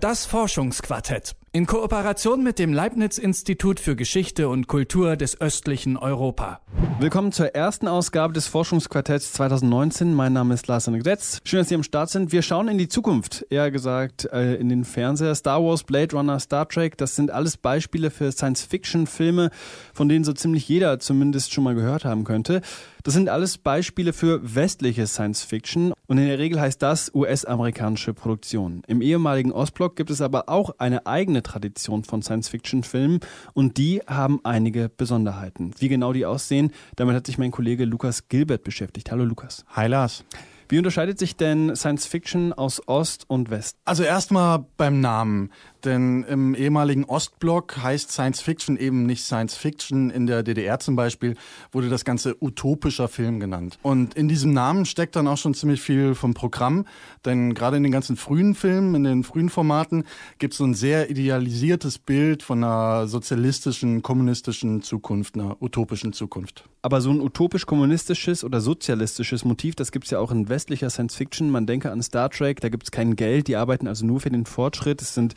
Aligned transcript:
Das 0.00 0.26
Forschungsquartett. 0.26 1.34
In 1.50 1.64
Kooperation 1.64 2.42
mit 2.42 2.58
dem 2.58 2.74
Leibniz-Institut 2.74 3.80
für 3.80 3.96
Geschichte 3.96 4.50
und 4.50 4.66
Kultur 4.66 5.16
des 5.16 5.40
östlichen 5.40 5.96
Europa. 5.96 6.60
Willkommen 7.00 7.32
zur 7.32 7.54
ersten 7.54 7.88
Ausgabe 7.88 8.34
des 8.34 8.46
Forschungsquartetts 8.48 9.32
2019. 9.32 10.12
Mein 10.12 10.34
Name 10.34 10.52
ist 10.52 10.66
Lars 10.66 10.90
Gretz. 11.02 11.40
Schön, 11.44 11.60
dass 11.60 11.70
Sie 11.70 11.74
am 11.74 11.82
Start 11.82 12.10
sind. 12.10 12.32
Wir 12.32 12.42
schauen 12.42 12.68
in 12.68 12.76
die 12.76 12.88
Zukunft, 12.88 13.46
eher 13.48 13.70
gesagt 13.70 14.28
äh, 14.30 14.56
in 14.56 14.68
den 14.68 14.84
Fernseher. 14.84 15.34
Star 15.34 15.64
Wars, 15.64 15.84
Blade 15.84 16.14
Runner, 16.14 16.38
Star 16.38 16.68
Trek, 16.68 16.98
das 16.98 17.16
sind 17.16 17.30
alles 17.30 17.56
Beispiele 17.56 18.10
für 18.10 18.30
Science-Fiction-Filme, 18.30 19.50
von 19.94 20.10
denen 20.10 20.24
so 20.24 20.34
ziemlich 20.34 20.68
jeder 20.68 20.98
zumindest 20.98 21.54
schon 21.54 21.64
mal 21.64 21.74
gehört 21.74 22.04
haben 22.04 22.24
könnte. 22.24 22.60
Das 23.04 23.14
sind 23.14 23.30
alles 23.30 23.56
Beispiele 23.56 24.12
für 24.12 24.54
westliche 24.54 25.06
Science 25.06 25.42
Fiction 25.42 25.94
und 26.08 26.18
in 26.18 26.26
der 26.26 26.38
Regel 26.38 26.60
heißt 26.60 26.82
das 26.82 27.10
US-amerikanische 27.14 28.12
Produktion. 28.12 28.82
Im 28.86 29.00
ehemaligen 29.00 29.50
Ostblock 29.50 29.96
gibt 29.96 30.10
es 30.10 30.20
aber 30.20 30.50
auch 30.50 30.74
eine 30.78 31.06
eigene 31.06 31.37
Tradition 31.42 32.04
von 32.04 32.22
Science 32.22 32.48
Fiction 32.48 32.82
Filmen 32.82 33.20
und 33.54 33.76
die 33.76 34.00
haben 34.06 34.40
einige 34.44 34.88
Besonderheiten. 34.88 35.72
Wie 35.78 35.88
genau 35.88 36.12
die 36.12 36.26
aussehen, 36.26 36.72
damit 36.96 37.16
hat 37.16 37.26
sich 37.26 37.38
mein 37.38 37.50
Kollege 37.50 37.84
Lukas 37.84 38.28
Gilbert 38.28 38.64
beschäftigt. 38.64 39.10
Hallo 39.10 39.24
Lukas. 39.24 39.64
Hi 39.70 39.86
Lars. 39.86 40.24
Wie 40.70 40.76
unterscheidet 40.76 41.18
sich 41.18 41.34
denn 41.34 41.74
Science 41.74 42.06
Fiction 42.06 42.52
aus 42.52 42.86
Ost 42.86 43.24
und 43.26 43.48
West? 43.48 43.78
Also 43.86 44.02
erstmal 44.02 44.66
beim 44.76 45.00
Namen. 45.00 45.50
Denn 45.84 46.24
im 46.24 46.54
ehemaligen 46.54 47.04
Ostblock 47.04 47.76
heißt 47.78 48.10
Science 48.10 48.40
Fiction 48.40 48.76
eben 48.76 49.06
nicht 49.06 49.24
Science 49.24 49.56
Fiction. 49.56 50.10
In 50.10 50.26
der 50.26 50.42
DDR 50.42 50.78
zum 50.80 50.96
Beispiel 50.96 51.36
wurde 51.72 51.88
das 51.88 52.04
Ganze 52.04 52.36
utopischer 52.40 53.08
Film 53.08 53.40
genannt. 53.40 53.78
Und 53.82 54.14
in 54.14 54.28
diesem 54.28 54.52
Namen 54.52 54.86
steckt 54.86 55.14
dann 55.16 55.28
auch 55.28 55.36
schon 55.36 55.54
ziemlich 55.54 55.80
viel 55.80 56.14
vom 56.14 56.34
Programm. 56.34 56.84
Denn 57.24 57.54
gerade 57.54 57.76
in 57.76 57.82
den 57.82 57.92
ganzen 57.92 58.16
frühen 58.16 58.54
Filmen, 58.54 58.94
in 58.94 59.04
den 59.04 59.24
frühen 59.24 59.50
Formaten, 59.50 60.04
gibt 60.38 60.54
es 60.54 60.58
so 60.58 60.64
ein 60.64 60.74
sehr 60.74 61.10
idealisiertes 61.10 61.98
Bild 61.98 62.42
von 62.42 62.64
einer 62.64 63.06
sozialistischen, 63.06 64.02
kommunistischen 64.02 64.82
Zukunft, 64.82 65.36
einer 65.36 65.60
utopischen 65.62 66.12
Zukunft. 66.12 66.64
Aber 66.82 67.00
so 67.00 67.10
ein 67.10 67.20
utopisch-kommunistisches 67.20 68.44
oder 68.44 68.60
sozialistisches 68.60 69.44
Motiv, 69.44 69.74
das 69.74 69.92
gibt 69.92 70.06
es 70.06 70.10
ja 70.10 70.18
auch 70.18 70.30
in 70.30 70.48
westlicher 70.48 70.90
Science 70.90 71.14
Fiction. 71.14 71.50
Man 71.50 71.66
denke 71.66 71.90
an 71.90 72.02
Star 72.02 72.30
Trek, 72.30 72.60
da 72.60 72.68
gibt 72.68 72.84
es 72.84 72.90
kein 72.90 73.16
Geld, 73.16 73.48
die 73.48 73.56
arbeiten 73.56 73.86
also 73.86 74.06
nur 74.06 74.20
für 74.20 74.30
den 74.30 74.46
Fortschritt. 74.46 75.02
Es 75.02 75.14
sind 75.14 75.34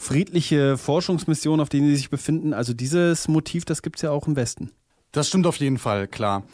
friedliche 0.00 0.78
Forschungsmissionen, 0.78 1.60
auf 1.60 1.68
denen 1.68 1.88
sie 1.88 1.96
sich 1.96 2.10
befinden. 2.10 2.54
Also 2.54 2.72
dieses 2.72 3.28
Motiv, 3.28 3.64
das 3.64 3.82
gibt 3.82 3.96
es 3.96 4.02
ja 4.02 4.10
auch 4.10 4.26
im 4.26 4.34
Westen. 4.34 4.70
Das 5.12 5.28
stimmt 5.28 5.46
auf 5.46 5.56
jeden 5.56 5.78
Fall, 5.78 6.08
klar. 6.08 6.44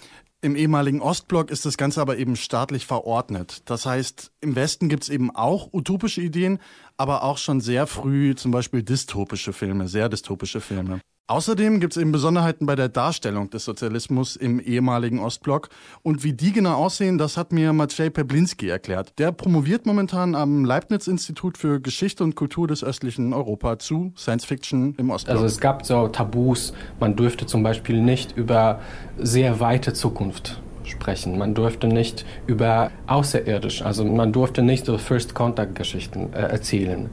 Im 0.42 0.56
ehemaligen 0.56 1.00
Ostblock 1.00 1.50
ist 1.50 1.64
das 1.64 1.76
Ganze 1.76 2.00
aber 2.00 2.18
eben 2.18 2.36
staatlich 2.36 2.86
verordnet. 2.86 3.62
Das 3.64 3.86
heißt, 3.86 4.32
im 4.40 4.56
Westen 4.56 4.88
gibt 4.88 5.04
es 5.04 5.08
eben 5.08 5.34
auch 5.34 5.72
utopische 5.72 6.20
Ideen, 6.20 6.58
aber 6.96 7.22
auch 7.22 7.38
schon 7.38 7.60
sehr 7.60 7.86
früh 7.86 8.34
zum 8.34 8.50
Beispiel 8.50 8.82
dystopische 8.82 9.52
Filme, 9.52 9.88
sehr 9.88 10.08
dystopische 10.08 10.60
Filme. 10.60 11.00
Außerdem 11.28 11.80
gibt 11.80 11.96
es 11.96 12.00
eben 12.00 12.12
Besonderheiten 12.12 12.66
bei 12.66 12.76
der 12.76 12.88
Darstellung 12.88 13.50
des 13.50 13.64
Sozialismus 13.64 14.36
im 14.36 14.60
ehemaligen 14.60 15.18
Ostblock. 15.18 15.70
Und 16.04 16.22
wie 16.22 16.32
die 16.32 16.52
genau 16.52 16.74
aussehen, 16.74 17.18
das 17.18 17.36
hat 17.36 17.52
mir 17.52 17.72
Maciej 17.72 18.10
Peblinski 18.10 18.68
erklärt. 18.68 19.18
Der 19.18 19.32
promoviert 19.32 19.86
momentan 19.86 20.36
am 20.36 20.64
Leibniz-Institut 20.64 21.58
für 21.58 21.80
Geschichte 21.80 22.22
und 22.22 22.36
Kultur 22.36 22.68
des 22.68 22.84
östlichen 22.84 23.32
Europa 23.32 23.80
zu 23.80 24.12
Science 24.16 24.44
Fiction 24.44 24.94
im 24.98 25.10
Ostblock. 25.10 25.34
Also 25.34 25.46
es 25.46 25.58
gab 25.58 25.84
so 25.84 26.06
Tabus. 26.06 26.72
Man 27.00 27.16
dürfte 27.16 27.44
zum 27.44 27.64
Beispiel 27.64 28.00
nicht 28.00 28.36
über 28.36 28.78
sehr 29.18 29.58
weite 29.58 29.94
Zukunft 29.94 30.62
sprechen. 30.84 31.38
Man 31.38 31.54
durfte 31.54 31.88
nicht 31.88 32.24
über 32.46 32.92
außerirdisch, 33.08 33.82
also 33.82 34.04
man 34.04 34.32
durfte 34.32 34.62
nicht 34.62 34.86
so 34.86 34.96
First 34.96 35.34
Contact 35.34 35.74
Geschichten 35.74 36.32
äh, 36.32 36.42
erzählen. 36.42 37.10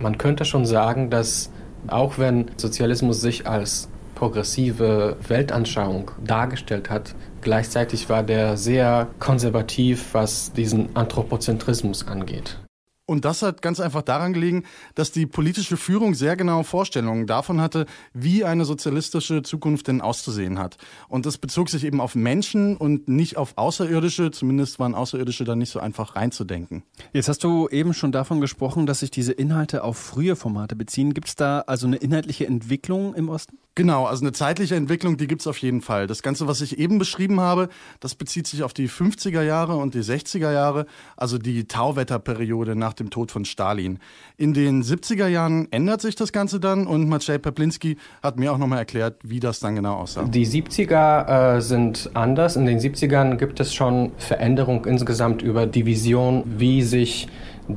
Man 0.00 0.18
könnte 0.18 0.44
schon 0.44 0.66
sagen, 0.66 1.10
dass 1.10 1.52
auch 1.88 2.18
wenn 2.18 2.50
Sozialismus 2.56 3.20
sich 3.20 3.46
als 3.46 3.88
progressive 4.14 5.16
Weltanschauung 5.26 6.10
dargestellt 6.24 6.90
hat, 6.90 7.14
gleichzeitig 7.40 8.08
war 8.08 8.22
der 8.22 8.56
sehr 8.56 9.08
konservativ, 9.18 10.14
was 10.14 10.52
diesen 10.52 10.94
Anthropozentrismus 10.94 12.06
angeht. 12.06 12.58
Und 13.04 13.24
das 13.24 13.42
hat 13.42 13.62
ganz 13.62 13.80
einfach 13.80 14.02
daran 14.02 14.32
gelegen, 14.32 14.62
dass 14.94 15.10
die 15.10 15.26
politische 15.26 15.76
Führung 15.76 16.14
sehr 16.14 16.36
genaue 16.36 16.62
Vorstellungen 16.62 17.26
davon 17.26 17.60
hatte, 17.60 17.86
wie 18.14 18.44
eine 18.44 18.64
sozialistische 18.64 19.42
Zukunft 19.42 19.88
denn 19.88 20.00
auszusehen 20.00 20.58
hat. 20.58 20.76
Und 21.08 21.26
das 21.26 21.38
bezog 21.38 21.68
sich 21.68 21.84
eben 21.84 22.00
auf 22.00 22.14
Menschen 22.14 22.76
und 22.76 23.08
nicht 23.08 23.36
auf 23.36 23.54
Außerirdische. 23.56 24.30
Zumindest 24.30 24.78
waren 24.78 24.94
Außerirdische 24.94 25.44
da 25.44 25.56
nicht 25.56 25.70
so 25.70 25.80
einfach 25.80 26.14
reinzudenken. 26.14 26.84
Jetzt 27.12 27.28
hast 27.28 27.42
du 27.42 27.68
eben 27.68 27.92
schon 27.92 28.12
davon 28.12 28.40
gesprochen, 28.40 28.86
dass 28.86 29.00
sich 29.00 29.10
diese 29.10 29.32
Inhalte 29.32 29.82
auf 29.82 29.98
frühe 29.98 30.36
Formate 30.36 30.76
beziehen. 30.76 31.12
Gibt 31.12 31.28
es 31.28 31.34
da 31.34 31.60
also 31.60 31.88
eine 31.88 31.96
inhaltliche 31.96 32.46
Entwicklung 32.46 33.14
im 33.14 33.28
Osten? 33.28 33.58
Genau, 33.74 34.04
also 34.04 34.22
eine 34.22 34.32
zeitliche 34.32 34.76
Entwicklung, 34.76 35.16
die 35.16 35.26
gibt 35.26 35.40
es 35.40 35.46
auf 35.46 35.56
jeden 35.56 35.80
Fall. 35.80 36.06
Das 36.06 36.22
Ganze, 36.22 36.46
was 36.46 36.60
ich 36.60 36.78
eben 36.78 36.98
beschrieben 36.98 37.40
habe, 37.40 37.70
das 38.00 38.14
bezieht 38.14 38.46
sich 38.46 38.62
auf 38.64 38.74
die 38.74 38.86
50er 38.86 39.40
Jahre 39.40 39.76
und 39.76 39.94
die 39.94 40.02
60er 40.02 40.52
Jahre, 40.52 40.84
also 41.16 41.38
die 41.38 41.64
Tauwetterperiode 41.64 42.76
nach 42.76 42.92
dem 42.92 43.08
Tod 43.08 43.30
von 43.30 43.46
Stalin. 43.46 43.98
In 44.36 44.52
den 44.52 44.82
70er 44.82 45.26
Jahren 45.26 45.68
ändert 45.72 46.02
sich 46.02 46.16
das 46.16 46.32
Ganze 46.32 46.60
dann 46.60 46.86
und 46.86 47.08
Maciej 47.08 47.38
Peplinski 47.38 47.96
hat 48.22 48.38
mir 48.38 48.52
auch 48.52 48.58
nochmal 48.58 48.80
erklärt, 48.80 49.16
wie 49.22 49.40
das 49.40 49.60
dann 49.60 49.74
genau 49.74 49.94
aussah. 49.94 50.24
Die 50.24 50.46
70er 50.46 51.56
äh, 51.56 51.60
sind 51.62 52.10
anders. 52.12 52.56
In 52.56 52.66
den 52.66 52.78
70ern 52.78 53.36
gibt 53.36 53.58
es 53.58 53.72
schon 53.72 54.12
Veränderung 54.18 54.84
insgesamt 54.84 55.40
über 55.40 55.66
die 55.66 55.86
Vision, 55.86 56.44
wie 56.46 56.82
sich 56.82 57.26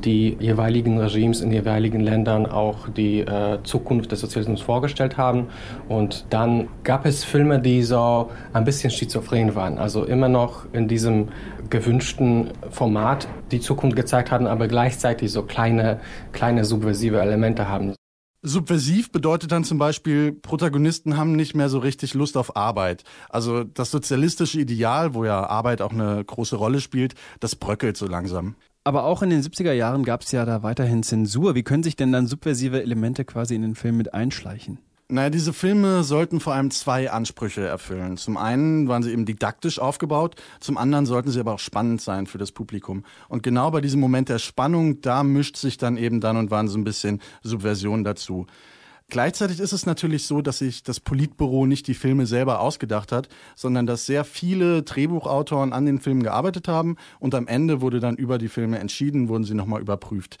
die 0.00 0.36
jeweiligen 0.40 0.98
Regimes 0.98 1.40
in 1.40 1.50
jeweiligen 1.50 2.00
Ländern 2.00 2.46
auch 2.46 2.88
die 2.88 3.20
äh, 3.20 3.58
Zukunft 3.62 4.12
des 4.12 4.20
Sozialismus 4.20 4.60
vorgestellt 4.60 5.16
haben. 5.16 5.48
Und 5.88 6.26
dann 6.30 6.68
gab 6.84 7.06
es 7.06 7.24
Filme, 7.24 7.60
die 7.60 7.82
so 7.82 8.30
ein 8.52 8.64
bisschen 8.64 8.90
schizophren 8.90 9.54
waren, 9.54 9.78
also 9.78 10.04
immer 10.04 10.28
noch 10.28 10.66
in 10.72 10.88
diesem 10.88 11.28
gewünschten 11.70 12.50
Format 12.70 13.28
die 13.50 13.60
Zukunft 13.60 13.96
gezeigt 13.96 14.30
haben, 14.30 14.46
aber 14.46 14.68
gleichzeitig 14.68 15.32
so 15.32 15.42
kleine, 15.42 16.00
kleine 16.32 16.64
subversive 16.64 17.20
Elemente 17.20 17.68
haben. 17.68 17.94
Subversiv 18.42 19.10
bedeutet 19.10 19.50
dann 19.50 19.64
zum 19.64 19.78
Beispiel, 19.78 20.30
Protagonisten 20.32 21.16
haben 21.16 21.32
nicht 21.32 21.56
mehr 21.56 21.68
so 21.68 21.80
richtig 21.80 22.14
Lust 22.14 22.36
auf 22.36 22.54
Arbeit. 22.54 23.02
Also 23.28 23.64
das 23.64 23.90
sozialistische 23.90 24.60
Ideal, 24.60 25.14
wo 25.14 25.24
ja 25.24 25.44
Arbeit 25.46 25.82
auch 25.82 25.92
eine 25.92 26.24
große 26.24 26.54
Rolle 26.54 26.80
spielt, 26.80 27.14
das 27.40 27.56
bröckelt 27.56 27.96
so 27.96 28.06
langsam. 28.06 28.54
Aber 28.86 29.02
auch 29.02 29.20
in 29.20 29.30
den 29.30 29.42
70er 29.42 29.72
Jahren 29.72 30.04
gab 30.04 30.22
es 30.22 30.30
ja 30.30 30.44
da 30.44 30.62
weiterhin 30.62 31.02
Zensur. 31.02 31.56
Wie 31.56 31.64
können 31.64 31.82
sich 31.82 31.96
denn 31.96 32.12
dann 32.12 32.28
subversive 32.28 32.80
Elemente 32.80 33.24
quasi 33.24 33.56
in 33.56 33.62
den 33.62 33.74
Film 33.74 33.96
mit 33.96 34.14
einschleichen? 34.14 34.78
Naja, 35.08 35.28
diese 35.28 35.52
Filme 35.52 36.04
sollten 36.04 36.38
vor 36.38 36.54
allem 36.54 36.70
zwei 36.70 37.10
Ansprüche 37.10 37.66
erfüllen. 37.66 38.16
Zum 38.16 38.36
einen 38.36 38.86
waren 38.86 39.02
sie 39.02 39.10
eben 39.10 39.26
didaktisch 39.26 39.80
aufgebaut, 39.80 40.36
zum 40.60 40.78
anderen 40.78 41.04
sollten 41.04 41.32
sie 41.32 41.40
aber 41.40 41.54
auch 41.54 41.58
spannend 41.58 42.00
sein 42.00 42.28
für 42.28 42.38
das 42.38 42.52
Publikum. 42.52 43.02
Und 43.28 43.42
genau 43.42 43.72
bei 43.72 43.80
diesem 43.80 43.98
Moment 43.98 44.28
der 44.28 44.38
Spannung, 44.38 45.00
da 45.00 45.24
mischt 45.24 45.56
sich 45.56 45.78
dann 45.78 45.96
eben 45.96 46.20
dann 46.20 46.36
und 46.36 46.52
wann 46.52 46.68
so 46.68 46.78
ein 46.78 46.84
bisschen 46.84 47.20
Subversion 47.42 48.04
dazu. 48.04 48.46
Gleichzeitig 49.08 49.60
ist 49.60 49.72
es 49.72 49.86
natürlich 49.86 50.26
so, 50.26 50.42
dass 50.42 50.58
sich 50.58 50.82
das 50.82 50.98
Politbüro 50.98 51.64
nicht 51.64 51.86
die 51.86 51.94
Filme 51.94 52.26
selber 52.26 52.60
ausgedacht 52.60 53.12
hat, 53.12 53.28
sondern 53.54 53.86
dass 53.86 54.04
sehr 54.04 54.24
viele 54.24 54.82
Drehbuchautoren 54.82 55.72
an 55.72 55.86
den 55.86 56.00
Filmen 56.00 56.24
gearbeitet 56.24 56.66
haben 56.66 56.96
und 57.20 57.34
am 57.36 57.46
Ende 57.46 57.80
wurde 57.80 58.00
dann 58.00 58.16
über 58.16 58.38
die 58.38 58.48
Filme 58.48 58.80
entschieden, 58.80 59.28
wurden 59.28 59.44
sie 59.44 59.54
nochmal 59.54 59.80
überprüft. 59.80 60.38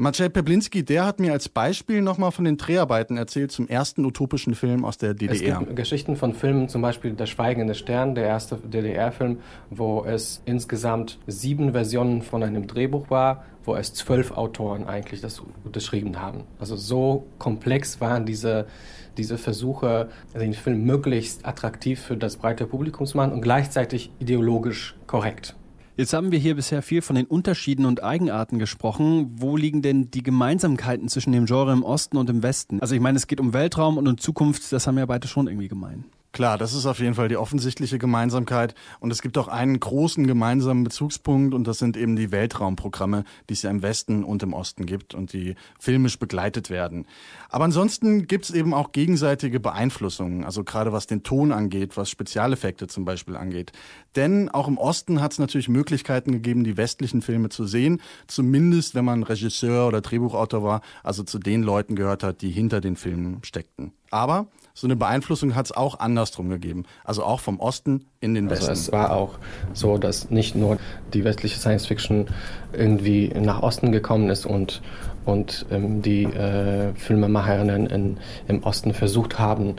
Maciej 0.00 0.28
Peblinski, 0.28 0.84
der 0.84 1.04
hat 1.04 1.18
mir 1.18 1.32
als 1.32 1.48
Beispiel 1.48 2.02
nochmal 2.02 2.30
von 2.30 2.44
den 2.44 2.56
Dreharbeiten 2.56 3.16
erzählt 3.16 3.50
zum 3.50 3.66
ersten 3.66 4.04
utopischen 4.04 4.54
Film 4.54 4.84
aus 4.84 4.96
der 4.96 5.12
DDR. 5.12 5.54
Es 5.54 5.58
gibt 5.58 5.74
Geschichten 5.74 6.14
von 6.14 6.34
Filmen, 6.34 6.68
zum 6.68 6.82
Beispiel 6.82 7.14
Der 7.14 7.26
Schweigende 7.26 7.74
Stern, 7.74 8.14
der 8.14 8.22
erste 8.22 8.58
DDR-Film, 8.58 9.40
wo 9.70 10.04
es 10.04 10.40
insgesamt 10.44 11.18
sieben 11.26 11.72
Versionen 11.72 12.22
von 12.22 12.44
einem 12.44 12.68
Drehbuch 12.68 13.10
war, 13.10 13.44
wo 13.64 13.74
es 13.74 13.92
zwölf 13.92 14.30
Autoren 14.30 14.86
eigentlich 14.86 15.20
das 15.20 15.42
unterschrieben 15.64 16.20
haben. 16.20 16.44
Also 16.60 16.76
so 16.76 17.26
komplex 17.40 18.00
waren 18.00 18.24
diese, 18.24 18.68
diese 19.16 19.36
Versuche, 19.36 20.10
den 20.32 20.54
Film 20.54 20.84
möglichst 20.84 21.44
attraktiv 21.44 22.00
für 22.00 22.16
das 22.16 22.36
breite 22.36 22.66
Publikum 22.66 23.04
zu 23.04 23.16
machen 23.16 23.32
und 23.32 23.40
gleichzeitig 23.40 24.12
ideologisch 24.20 24.94
korrekt. 25.08 25.56
Jetzt 25.98 26.12
haben 26.12 26.30
wir 26.30 26.38
hier 26.38 26.54
bisher 26.54 26.80
viel 26.80 27.02
von 27.02 27.16
den 27.16 27.26
Unterschieden 27.26 27.84
und 27.84 28.04
Eigenarten 28.04 28.60
gesprochen. 28.60 29.32
Wo 29.34 29.56
liegen 29.56 29.82
denn 29.82 30.12
die 30.12 30.22
Gemeinsamkeiten 30.22 31.08
zwischen 31.08 31.32
dem 31.32 31.46
Genre 31.46 31.72
im 31.72 31.82
Osten 31.82 32.18
und 32.18 32.30
im 32.30 32.44
Westen? 32.44 32.80
Also 32.80 32.94
ich 32.94 33.00
meine, 33.00 33.16
es 33.16 33.26
geht 33.26 33.40
um 33.40 33.52
Weltraum 33.52 33.98
und 33.98 34.06
um 34.06 34.16
Zukunft, 34.16 34.70
das 34.70 34.86
haben 34.86 34.96
ja 34.96 35.06
beide 35.06 35.26
schon 35.26 35.48
irgendwie 35.48 35.66
gemein. 35.66 36.04
Klar, 36.38 36.56
das 36.56 36.72
ist 36.72 36.86
auf 36.86 37.00
jeden 37.00 37.14
Fall 37.14 37.26
die 37.26 37.36
offensichtliche 37.36 37.98
Gemeinsamkeit. 37.98 38.76
Und 39.00 39.10
es 39.10 39.22
gibt 39.22 39.36
auch 39.38 39.48
einen 39.48 39.80
großen 39.80 40.24
gemeinsamen 40.24 40.84
Bezugspunkt 40.84 41.52
und 41.52 41.66
das 41.66 41.78
sind 41.78 41.96
eben 41.96 42.14
die 42.14 42.30
Weltraumprogramme, 42.30 43.24
die 43.48 43.54
es 43.54 43.62
ja 43.62 43.70
im 43.70 43.82
Westen 43.82 44.22
und 44.22 44.44
im 44.44 44.52
Osten 44.52 44.86
gibt 44.86 45.14
und 45.14 45.32
die 45.32 45.56
filmisch 45.80 46.16
begleitet 46.20 46.70
werden. 46.70 47.08
Aber 47.48 47.64
ansonsten 47.64 48.28
gibt 48.28 48.44
es 48.44 48.50
eben 48.52 48.72
auch 48.72 48.92
gegenseitige 48.92 49.58
Beeinflussungen, 49.58 50.44
also 50.44 50.62
gerade 50.62 50.92
was 50.92 51.08
den 51.08 51.24
Ton 51.24 51.50
angeht, 51.50 51.96
was 51.96 52.08
Spezialeffekte 52.08 52.86
zum 52.86 53.04
Beispiel 53.04 53.34
angeht. 53.34 53.72
Denn 54.14 54.48
auch 54.48 54.68
im 54.68 54.78
Osten 54.78 55.20
hat 55.20 55.32
es 55.32 55.40
natürlich 55.40 55.68
Möglichkeiten 55.68 56.30
gegeben, 56.30 56.62
die 56.62 56.76
westlichen 56.76 57.20
Filme 57.20 57.48
zu 57.48 57.64
sehen, 57.64 58.00
zumindest 58.28 58.94
wenn 58.94 59.04
man 59.04 59.24
Regisseur 59.24 59.88
oder 59.88 60.02
Drehbuchautor 60.02 60.62
war, 60.62 60.82
also 61.02 61.24
zu 61.24 61.40
den 61.40 61.64
Leuten 61.64 61.96
gehört 61.96 62.22
hat, 62.22 62.42
die 62.42 62.50
hinter 62.50 62.80
den 62.80 62.94
Filmen 62.94 63.42
steckten. 63.42 63.90
Aber 64.10 64.46
so 64.74 64.86
eine 64.86 64.94
Beeinflussung 64.94 65.56
hat 65.56 65.66
es 65.66 65.72
auch 65.72 65.98
andersrum 65.98 66.48
gegeben. 66.50 66.84
Also 67.02 67.24
auch 67.24 67.40
vom 67.40 67.58
Osten 67.58 68.06
in 68.20 68.34
den 68.34 68.48
Westen. 68.48 68.68
Also 68.68 68.80
es 68.80 68.92
war 68.92 69.12
auch 69.12 69.38
so, 69.72 69.98
dass 69.98 70.30
nicht 70.30 70.54
nur 70.54 70.78
die 71.12 71.24
westliche 71.24 71.58
Science 71.58 71.86
Fiction 71.86 72.28
irgendwie 72.72 73.32
nach 73.34 73.60
Osten 73.60 73.90
gekommen 73.90 74.30
ist 74.30 74.46
und, 74.46 74.80
und 75.24 75.66
ähm, 75.72 76.00
die 76.00 76.22
äh, 76.24 76.94
Filmemacherinnen 76.94 77.86
in, 77.86 78.16
im 78.46 78.62
Osten 78.62 78.94
versucht 78.94 79.40
haben, 79.40 79.74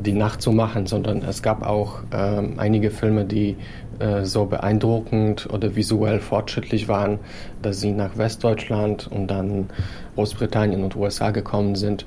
die 0.00 0.12
nachzumachen, 0.12 0.86
sondern 0.86 1.22
es 1.22 1.42
gab 1.42 1.66
auch 1.66 2.00
ähm, 2.12 2.58
einige 2.58 2.90
Filme, 2.90 3.24
die 3.24 3.56
äh, 4.00 4.24
so 4.24 4.44
beeindruckend 4.44 5.48
oder 5.50 5.76
visuell 5.76 6.20
fortschrittlich 6.20 6.88
waren, 6.88 7.20
dass 7.62 7.80
sie 7.80 7.92
nach 7.92 8.18
Westdeutschland 8.18 9.08
und 9.10 9.28
dann 9.28 9.70
Großbritannien 10.14 10.84
und 10.84 10.94
USA 10.96 11.30
gekommen 11.30 11.74
sind. 11.74 12.04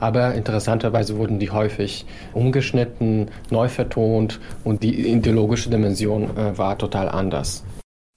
Aber 0.00 0.34
interessanterweise 0.34 1.16
wurden 1.16 1.38
die 1.38 1.50
häufig 1.50 2.06
umgeschnitten, 2.32 3.30
neu 3.50 3.68
vertont 3.68 4.40
und 4.64 4.82
die 4.82 5.08
ideologische 5.08 5.70
Dimension 5.70 6.36
äh, 6.36 6.56
war 6.58 6.78
total 6.78 7.08
anders. 7.08 7.64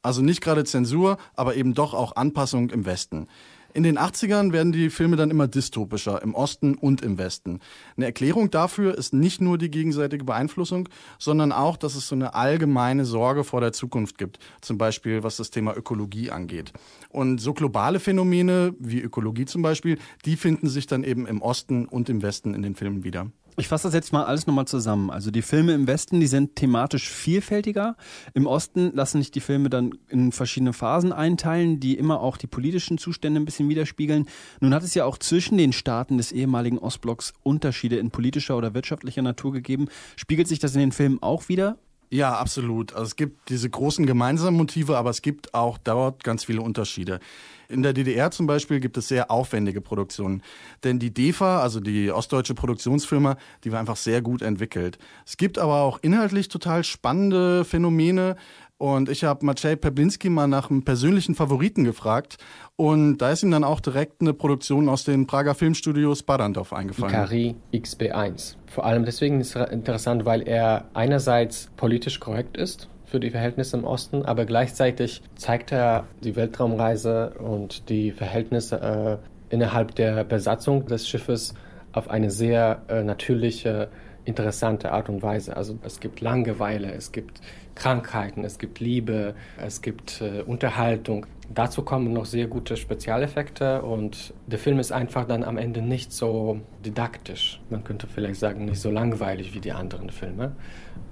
Also 0.03 0.21
nicht 0.23 0.41
gerade 0.41 0.63
Zensur, 0.63 1.17
aber 1.35 1.55
eben 1.55 1.75
doch 1.75 1.93
auch 1.93 2.15
Anpassung 2.15 2.71
im 2.71 2.85
Westen. 2.85 3.27
In 3.73 3.83
den 3.83 3.97
80ern 3.97 4.51
werden 4.51 4.71
die 4.71 4.89
Filme 4.89 5.15
dann 5.15 5.31
immer 5.31 5.47
dystopischer, 5.47 6.21
im 6.21 6.35
Osten 6.35 6.75
und 6.75 7.01
im 7.01 7.17
Westen. 7.17 7.59
Eine 7.95 8.05
Erklärung 8.05 8.51
dafür 8.51 8.97
ist 8.97 9.13
nicht 9.13 9.39
nur 9.39 9.57
die 9.57 9.71
gegenseitige 9.71 10.25
Beeinflussung, 10.25 10.89
sondern 11.19 11.51
auch, 11.51 11.77
dass 11.77 11.95
es 11.95 12.07
so 12.07 12.15
eine 12.15 12.33
allgemeine 12.33 13.05
Sorge 13.05 13.43
vor 13.43 13.61
der 13.61 13.71
Zukunft 13.71 14.17
gibt. 14.17 14.39
Zum 14.61 14.77
Beispiel, 14.77 15.23
was 15.23 15.37
das 15.37 15.51
Thema 15.51 15.75
Ökologie 15.75 16.31
angeht. 16.31 16.73
Und 17.09 17.39
so 17.39 17.53
globale 17.53 17.99
Phänomene 17.99 18.73
wie 18.79 19.01
Ökologie 19.01 19.45
zum 19.45 19.61
Beispiel, 19.61 19.97
die 20.25 20.35
finden 20.35 20.67
sich 20.67 20.87
dann 20.87 21.03
eben 21.03 21.25
im 21.25 21.41
Osten 21.41 21.85
und 21.85 22.09
im 22.09 22.21
Westen 22.21 22.53
in 22.53 22.61
den 22.61 22.75
Filmen 22.75 23.03
wieder. 23.03 23.31
Ich 23.57 23.67
fasse 23.67 23.87
das 23.87 23.93
jetzt 23.93 24.13
mal 24.13 24.23
alles 24.23 24.47
nochmal 24.47 24.65
zusammen. 24.65 25.09
Also 25.09 25.29
die 25.29 25.41
Filme 25.41 25.73
im 25.73 25.85
Westen, 25.85 26.19
die 26.19 26.27
sind 26.27 26.55
thematisch 26.55 27.09
vielfältiger. 27.09 27.97
Im 28.33 28.47
Osten 28.47 28.91
lassen 28.95 29.21
sich 29.21 29.31
die 29.31 29.41
Filme 29.41 29.69
dann 29.69 29.91
in 30.07 30.31
verschiedene 30.31 30.73
Phasen 30.73 31.11
einteilen, 31.11 31.79
die 31.79 31.97
immer 31.97 32.21
auch 32.21 32.37
die 32.37 32.47
politischen 32.47 32.97
Zustände 32.97 33.39
ein 33.39 33.45
bisschen 33.45 33.67
widerspiegeln. 33.67 34.27
Nun 34.61 34.73
hat 34.73 34.83
es 34.83 34.93
ja 34.93 35.05
auch 35.05 35.17
zwischen 35.17 35.57
den 35.57 35.73
Staaten 35.73 36.17
des 36.17 36.31
ehemaligen 36.31 36.79
Ostblocks 36.79 37.33
Unterschiede 37.43 37.97
in 37.97 38.09
politischer 38.11 38.57
oder 38.57 38.73
wirtschaftlicher 38.73 39.21
Natur 39.21 39.51
gegeben. 39.51 39.87
Spiegelt 40.15 40.47
sich 40.47 40.59
das 40.59 40.73
in 40.73 40.79
den 40.79 40.91
Filmen 40.91 41.21
auch 41.21 41.49
wieder? 41.49 41.77
Ja, 42.13 42.33
absolut. 42.37 42.91
Also 42.91 43.05
es 43.05 43.15
gibt 43.15 43.47
diese 43.47 43.69
großen 43.69 44.05
gemeinsamen 44.05 44.57
Motive, 44.57 44.97
aber 44.97 45.09
es 45.09 45.21
gibt 45.21 45.53
auch 45.53 45.77
dort 45.77 46.25
ganz 46.25 46.43
viele 46.43 46.61
Unterschiede. 46.61 47.21
In 47.69 47.83
der 47.83 47.93
DDR 47.93 48.31
zum 48.31 48.47
Beispiel 48.47 48.81
gibt 48.81 48.97
es 48.97 49.07
sehr 49.07 49.31
aufwendige 49.31 49.79
Produktionen. 49.79 50.43
Denn 50.83 50.99
die 50.99 51.13
DEFA, 51.13 51.61
also 51.61 51.79
die 51.79 52.11
ostdeutsche 52.11 52.53
Produktionsfirma, 52.53 53.37
die 53.63 53.71
war 53.71 53.79
einfach 53.79 53.95
sehr 53.95 54.21
gut 54.21 54.41
entwickelt. 54.41 54.97
Es 55.25 55.37
gibt 55.37 55.57
aber 55.57 55.75
auch 55.83 55.99
inhaltlich 56.01 56.49
total 56.49 56.83
spannende 56.83 57.63
Phänomene. 57.63 58.35
Und 58.81 59.09
ich 59.09 59.23
habe 59.23 59.45
Maciej 59.45 59.75
Peblinski 59.75 60.31
mal 60.31 60.47
nach 60.47 60.71
einem 60.71 60.83
persönlichen 60.83 61.35
Favoriten 61.35 61.83
gefragt. 61.83 62.39
Und 62.77 63.19
da 63.19 63.29
ist 63.29 63.43
ihm 63.43 63.51
dann 63.51 63.63
auch 63.63 63.79
direkt 63.79 64.21
eine 64.21 64.33
Produktion 64.33 64.89
aus 64.89 65.03
den 65.03 65.27
Prager 65.27 65.53
Filmstudios 65.53 66.23
Barandow 66.23 66.73
eingefallen. 66.73 67.13
Ikari 67.13 67.55
XB1. 67.73 68.55
Vor 68.65 68.83
allem 68.83 69.05
deswegen 69.05 69.39
ist 69.39 69.55
es 69.55 69.69
interessant, 69.69 70.25
weil 70.25 70.41
er 70.47 70.85
einerseits 70.95 71.69
politisch 71.77 72.19
korrekt 72.19 72.57
ist 72.57 72.89
für 73.05 73.19
die 73.19 73.29
Verhältnisse 73.29 73.77
im 73.77 73.83
Osten, 73.83 74.25
aber 74.25 74.45
gleichzeitig 74.45 75.21
zeigt 75.35 75.71
er 75.71 76.07
die 76.23 76.35
Weltraumreise 76.35 77.35
und 77.37 77.87
die 77.87 78.11
Verhältnisse 78.11 79.19
äh, 79.51 79.53
innerhalb 79.53 79.93
der 79.93 80.23
Besatzung 80.23 80.87
des 80.87 81.07
Schiffes 81.07 81.53
auf 81.91 82.09
eine 82.09 82.31
sehr 82.31 82.81
äh, 82.87 83.03
natürliche, 83.03 83.89
interessante 84.25 84.91
Art 84.91 85.09
und 85.09 85.21
Weise. 85.21 85.55
Also 85.55 85.77
es 85.83 85.99
gibt 85.99 86.21
Langeweile, 86.21 86.91
es 86.91 87.11
gibt 87.11 87.41
Krankheiten, 87.75 88.43
es 88.43 88.59
gibt 88.59 88.79
Liebe, 88.79 89.35
es 89.57 89.81
gibt 89.81 90.21
äh, 90.21 90.41
Unterhaltung. 90.41 91.25
Dazu 91.53 91.81
kommen 91.81 92.13
noch 92.13 92.25
sehr 92.25 92.47
gute 92.47 92.77
Spezialeffekte 92.77 93.81
und 93.81 94.33
der 94.47 94.59
Film 94.59 94.79
ist 94.79 94.91
einfach 94.91 95.25
dann 95.25 95.43
am 95.43 95.57
Ende 95.57 95.81
nicht 95.81 96.13
so 96.13 96.61
didaktisch. 96.81 97.61
Man 97.69 97.83
könnte 97.83 98.07
vielleicht 98.07 98.39
sagen, 98.39 98.65
nicht 98.65 98.79
so 98.79 98.91
langweilig 98.91 99.53
wie 99.53 99.59
die 99.59 99.71
anderen 99.71 100.09
Filme 100.09 100.55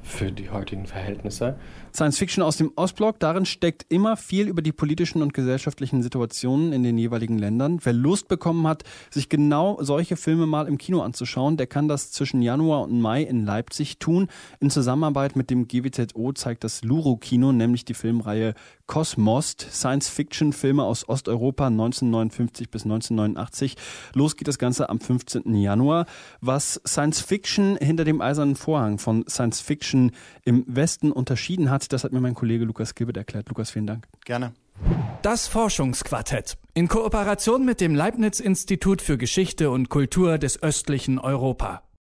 für 0.01 0.31
die 0.31 0.49
heutigen 0.49 0.85
Verhältnisse. 0.85 1.57
Science 1.93 2.17
Fiction 2.17 2.43
aus 2.43 2.57
dem 2.57 2.71
Ostblock, 2.75 3.19
darin 3.19 3.45
steckt 3.45 3.85
immer 3.89 4.15
viel 4.17 4.47
über 4.47 4.61
die 4.61 4.71
politischen 4.71 5.21
und 5.21 5.33
gesellschaftlichen 5.33 6.01
Situationen 6.01 6.71
in 6.71 6.83
den 6.83 6.97
jeweiligen 6.97 7.37
Ländern. 7.37 7.79
Wer 7.83 7.93
Lust 7.93 8.27
bekommen 8.27 8.67
hat, 8.67 8.83
sich 9.09 9.29
genau 9.29 9.77
solche 9.81 10.15
Filme 10.15 10.45
mal 10.45 10.67
im 10.67 10.77
Kino 10.77 11.01
anzuschauen, 11.01 11.57
der 11.57 11.67
kann 11.67 11.87
das 11.87 12.11
zwischen 12.11 12.41
Januar 12.41 12.83
und 12.83 12.99
Mai 13.01 13.23
in 13.23 13.45
Leipzig 13.45 13.99
tun. 13.99 14.27
In 14.59 14.69
Zusammenarbeit 14.69 15.35
mit 15.35 15.49
dem 15.49 15.67
GWZO 15.67 16.33
zeigt 16.33 16.63
das 16.63 16.83
Luro 16.83 17.17
Kino 17.17 17.51
nämlich 17.51 17.85
die 17.85 17.93
Filmreihe 17.93 18.53
Kosmost, 18.87 19.67
Science-Fiction-Filme 19.71 20.83
aus 20.83 21.07
Osteuropa 21.07 21.67
1959 21.67 22.71
bis 22.71 22.85
1989. 22.85 23.75
Los 24.15 24.35
geht 24.35 24.47
das 24.47 24.57
Ganze 24.57 24.89
am 24.89 24.99
15. 24.99 25.53
Januar. 25.61 26.05
Was 26.41 26.81
Science-Fiction 26.85 27.77
hinter 27.77 28.05
dem 28.05 28.21
eisernen 28.21 28.55
Vorhang 28.55 28.97
von 28.97 29.25
Science-Fiction 29.27 30.11
im 30.45 30.63
Westen 30.67 31.11
unterschieden 31.11 31.69
hat, 31.69 31.91
das 31.93 32.03
hat 32.03 32.13
mir 32.13 32.21
mein 32.21 32.35
Kollege 32.35 32.65
Lukas 32.65 32.95
Gilbert 32.95 33.17
erklärt. 33.17 33.49
Lukas, 33.49 33.71
vielen 33.71 33.87
Dank. 33.87 34.07
Gerne. 34.25 34.53
Das 35.21 35.47
Forschungsquartett 35.47 36.57
in 36.73 36.87
Kooperation 36.87 37.65
mit 37.65 37.81
dem 37.81 37.93
Leibniz 37.93 38.39
Institut 38.39 39.01
für 39.01 39.17
Geschichte 39.17 39.69
und 39.69 39.89
Kultur 39.89 40.37
des 40.37 40.63
östlichen 40.63 41.19
Europa. 41.19 41.83